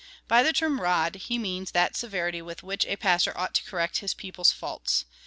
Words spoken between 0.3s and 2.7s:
the term rod, he means that severity with